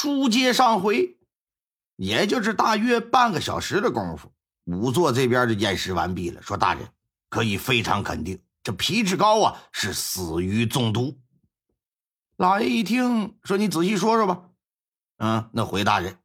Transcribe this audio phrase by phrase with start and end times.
[0.00, 1.18] 书接上回，
[1.96, 4.30] 也就是大约半个小时的功夫，
[4.64, 6.40] 仵作这边就验尸完毕了。
[6.40, 6.88] 说大人
[7.28, 11.18] 可以非常肯定，这皮志高啊是死于中毒。
[12.36, 14.44] 老爷一听说，你仔细说说吧。
[15.16, 16.18] 嗯，那回大人，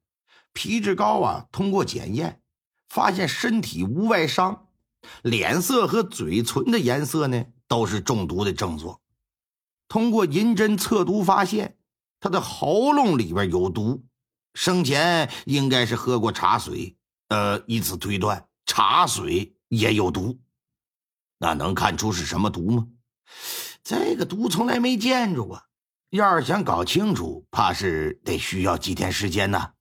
[0.53, 2.43] 皮志高啊通过检验，
[2.89, 4.67] 发现身体无外伤，
[5.23, 8.99] 脸色和嘴唇的颜色呢都是中毒的症状。
[9.87, 11.79] 通过银针测毒发现。
[12.23, 14.05] 他的喉咙里边有毒，
[14.53, 16.95] 生前应该是喝过茶水，
[17.27, 20.39] 呃，以此推断，茶水也有毒。
[21.37, 22.87] 那能看出是什么毒吗？
[23.83, 25.63] 这个毒从来没见着过，
[26.11, 29.73] 要是想搞清楚，怕是得需要几天时间呢。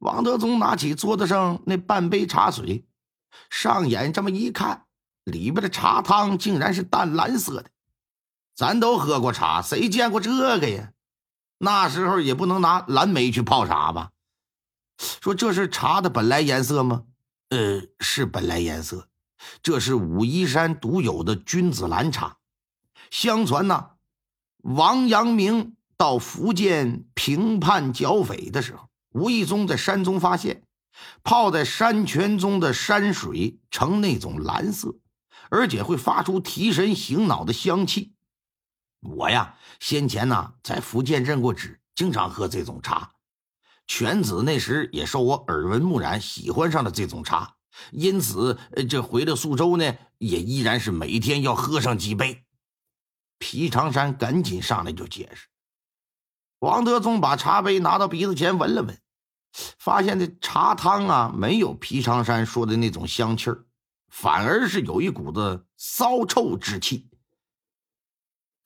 [0.00, 2.88] 王德宗拿起桌子上那半杯茶水，
[3.50, 4.86] 上眼这么一看，
[5.22, 7.70] 里边的茶汤竟然是淡蓝色的。
[8.56, 10.92] 咱都喝过茶，谁见过这个呀？
[11.58, 14.10] 那时候也不能拿蓝莓去泡茶吧？
[15.20, 17.04] 说这是茶的本来颜色吗？
[17.50, 19.08] 呃，是本来颜色。
[19.62, 22.38] 这是武夷山独有的君子兰茶。
[23.10, 23.90] 相传呢，
[24.58, 30.64] 王阳明到福建平叛剿匪的时候，无意中在山中发现，
[31.22, 34.96] 泡在山泉中的山水呈那种蓝色，
[35.50, 38.12] 而且会发出提神醒脑的香气。
[39.00, 43.12] 我呀，先前呢在福建任过职，经常喝这种茶。
[43.86, 47.56] 犬子那时也受我耳闻目染，喜欢上了这种茶，
[47.92, 52.44] 因此这回了宿州呢，也依然是每天要喝上几杯。
[53.38, 55.46] 皮长山赶紧上来就解释。
[56.58, 59.00] 王德宗把茶杯拿到鼻子前闻了闻，
[59.78, 63.64] 发现这茶汤啊没有皮长山说的那种香气儿，
[64.08, 67.08] 反而是有一股子骚臭之气。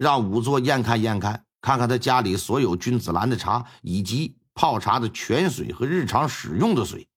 [0.03, 7.09] 让仵作验看验看，看看他家里所有君子兰的茶，以及泡茶的泉水和日常使用的水。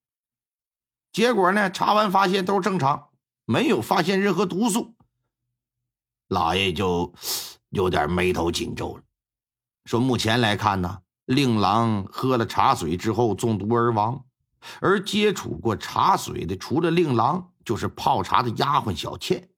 [1.12, 3.08] 结果呢，查完发现都正常，
[3.46, 4.94] 没有发现任何毒素。
[6.28, 7.12] 老爷就
[7.70, 9.04] 有点眉头紧皱了，
[9.86, 14.24] 说：“目前来看呢，令郎喝了茶水之后中毒而亡，
[14.80, 19.50] 而接触过茶水的除了令郎，就是泡茶的丫鬟小倩。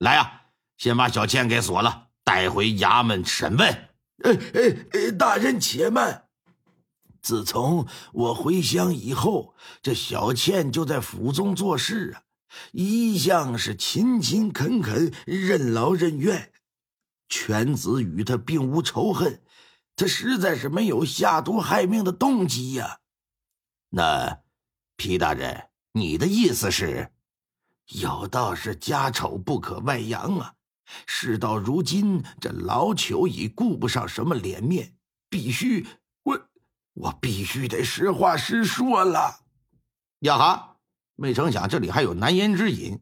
[0.00, 0.42] 来呀，
[0.76, 3.68] 先把小倩给锁了。”带回衙门审问。
[4.24, 6.24] 哎哎哎，大人且慢。
[7.22, 12.22] 自从我回乡以后，这小倩就在府中做事啊，
[12.72, 16.52] 一向是勤勤恳恳、任劳任怨。
[17.28, 19.40] 犬子与他并无仇恨，
[19.94, 22.98] 他实在是没有下毒害命的动机呀。
[23.90, 24.40] 那
[24.96, 27.12] 皮大人，你的意思是，
[27.86, 30.54] 有道是家丑不可外扬啊。
[31.06, 34.94] 事到如今，这老朽已顾不上什么脸面，
[35.28, 35.86] 必须
[36.22, 36.48] 我
[36.94, 39.40] 我必须得实话实说了。
[40.20, 40.76] 呀哈！
[41.14, 43.00] 没成想这里还有难言之隐。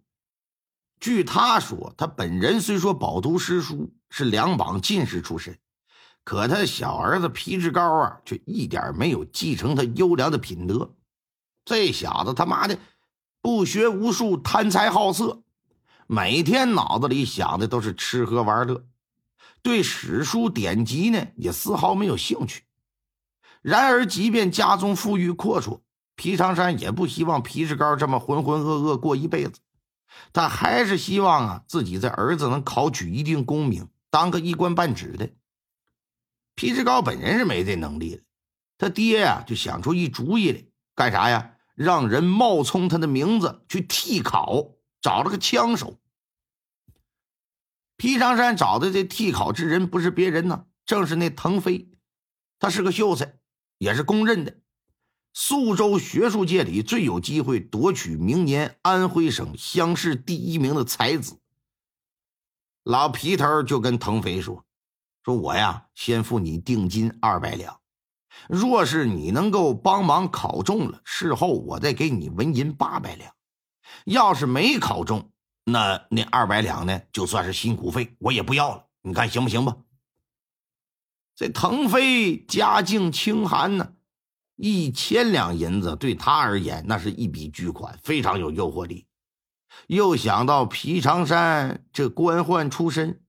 [1.01, 5.59] 据他说，他本人虽说饱读诗书，是两榜进士出身，
[6.25, 10.95] 可他小儿子皮志高啊，却一点没有继承他优良的品德。
[11.65, 12.79] 这小子他妈的
[13.41, 15.44] 不学无术，贪财好色。
[16.07, 18.85] 每天脑子里想的都是吃喝玩乐，
[19.63, 22.65] 对史书典籍呢也丝毫没有兴趣。
[23.63, 25.81] 然而，即便家中富裕阔绰，
[26.17, 29.61] 皮长山也不希望皮志高这么浑浑噩噩过一辈子。
[30.33, 35.31] 他还是希望啊，自己在儿子能考取一定功名，当个一官半职的。
[36.55, 38.23] 皮志高本人是没这能力的，
[38.77, 41.53] 他爹呀就想出一主意来，干啥呀？
[41.75, 44.74] 让人冒充他的名字去替考。
[45.05, 45.99] 找了个枪手，
[47.99, 51.91] 皮长山找的这替考之人不是别人呢，正是那腾飞。
[52.59, 53.39] 他是个秀才，
[53.77, 54.63] 也是公认的
[55.35, 61.39] 苏州学术界里最有机会夺取明年安徽省乡试第一名的才子。
[62.83, 64.65] 老皮头就跟腾飞说
[65.23, 67.79] ：“说我呀，先付你定金二百两，
[68.49, 73.31] 若是你能够帮忙考中了，事后我再给你纹银八百两。”
[74.05, 75.31] 要是没考中，
[75.65, 77.01] 那那二百两呢？
[77.13, 78.87] 就算是辛苦费，我也不要了。
[79.03, 79.77] 你看行不行吧？
[81.37, 83.93] 这腾飞家境清寒呢，
[84.57, 89.07] 一千两银子对他而言那是一笔巨款，非常有诱惑力。
[89.89, 93.23] 又想到皮长山这官宦出身，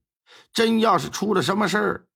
[0.54, 2.08] 真要是出了什么事儿，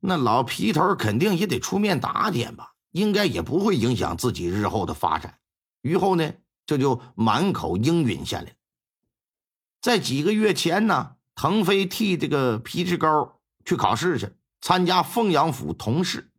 [0.00, 2.72] 那老皮头肯定也得出面打点吧？
[2.90, 5.38] 应该也不会影响自己日后的发展。
[5.82, 6.32] 于后呢？
[6.66, 8.56] 这就满口应允下来。
[9.80, 14.30] 在几个月前呢，腾飞替这个皮志高去考试去，
[14.60, 16.32] 参加凤阳府同试。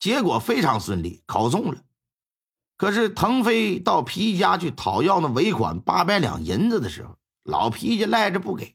[0.00, 1.84] 结果非常顺利，考中了。
[2.76, 8.74] 可是腾飞到皮家去讨要那尾款八百两银子的时候，老皮家赖着不给，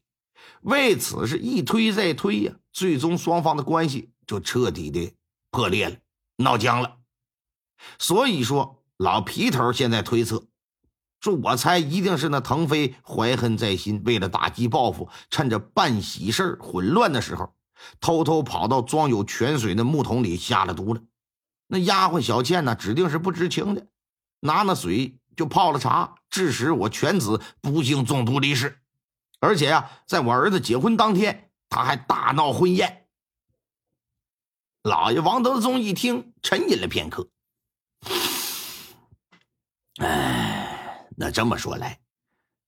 [0.61, 5.13] 为此是一推再推呀，最终双方的关系就彻底的
[5.51, 5.97] 破裂了，
[6.37, 6.97] 闹僵了。
[7.99, 10.47] 所以说，老皮头现在推测。
[11.19, 17.55] 说：“我猜一定是那腾飞怀恨在心，为了打击报复，趁着办喜事混乱的时候，
[17.99, 21.01] 偷偷跑到装有泉水的木桶里下了毒了。
[21.65, 23.87] 那丫鬟小倩呢，指定是不知情的，
[24.41, 28.79] 拿那水就泡了茶，致使我犬子不幸中毒离世。
[29.39, 33.07] 而且呀，在我儿子结婚当天，他还大闹婚宴。”
[34.83, 37.27] 老爷王德宗一听，沉吟了片刻，
[39.97, 41.07] 哎。
[41.19, 41.99] 那这么说来，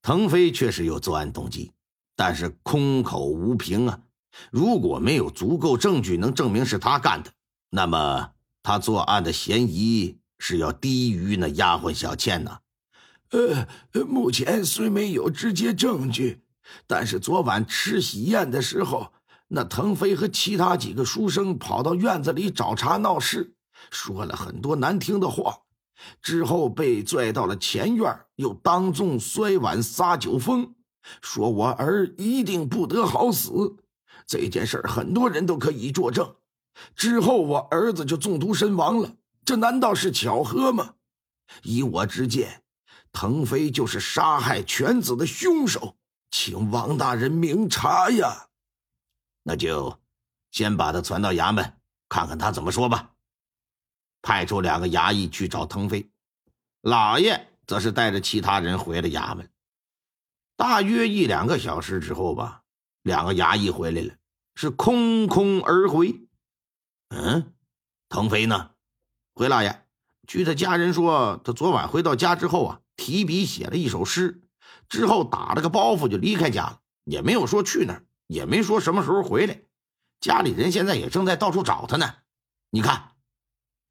[0.01, 1.71] 腾飞确实有作案动机，
[2.15, 3.99] 但是空口无凭啊！
[4.51, 7.31] 如果没有足够证据能证明是他干的，
[7.69, 8.31] 那么
[8.63, 12.57] 他作案的嫌疑是要低于那丫鬟小倩呢？
[13.29, 13.67] 呃，
[14.05, 16.41] 目前虽没有直接证据，
[16.87, 19.13] 但是昨晚吃喜宴的时候，
[19.49, 23.53] 那腾飞和其他几个书生跑到院子里找茬闹事，
[23.91, 25.59] 说了很多难听的话。
[26.21, 30.73] 之后被拽到了前院，又当众摔碗撒酒疯，
[31.21, 33.77] 说我儿一定不得好死。
[34.25, 36.35] 这件事很多人都可以作证。
[36.95, 40.93] 之后我儿子就中毒身亡了，这难道是巧合吗？
[41.63, 42.63] 以我之见，
[43.11, 45.97] 腾飞就是杀害犬子的凶手，
[46.31, 48.47] 请王大人明察呀。
[49.43, 49.97] 那就
[50.51, 51.73] 先把他传到衙门，
[52.07, 53.13] 看看他怎么说吧。
[54.21, 56.09] 派出两个衙役去找腾飞，
[56.81, 59.49] 老爷则是带着其他人回了衙门。
[60.57, 62.63] 大约一两个小时之后吧，
[63.01, 64.13] 两个衙役回来了，
[64.55, 66.27] 是空空而回。
[67.09, 67.53] 嗯，
[68.09, 68.71] 腾飞呢？
[69.33, 69.85] 回老爷，
[70.27, 74.41] 据他家人说，他昨晚回到家之后啊，提笔写了一首诗，
[74.89, 79.61] 之后打了个包袱就离开家了，也没有说去哪，也没说什么时候回来。
[80.19, 82.15] 家里人现在也正在到处找他呢。
[82.69, 83.08] 你看。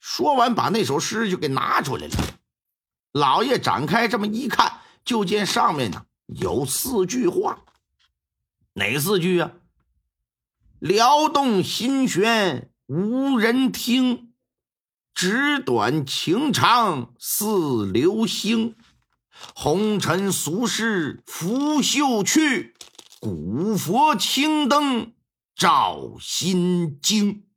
[0.00, 2.14] 说完，把那首诗就给拿出来了。
[3.12, 7.64] 老爷展开这么一看，就见上面呢有四句话。
[8.74, 9.52] 哪四句啊？
[10.78, 14.32] 撩动心弦无人听，
[15.12, 18.76] 纸短情长似流星。
[19.54, 22.76] 红尘俗世拂袖去，
[23.20, 25.12] 古佛青灯
[25.56, 27.47] 照心经。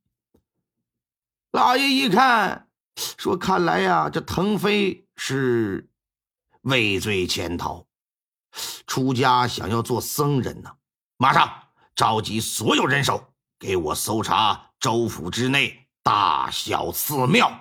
[1.51, 2.69] 老爷一看，
[3.17, 5.89] 说：“看来呀，这腾飞是
[6.61, 7.85] 畏罪潜逃，
[8.87, 10.71] 出家想要做僧人呢。
[11.17, 11.51] 马上
[11.93, 17.51] 召集所有人手，给我搜查州府之内大小寺庙。”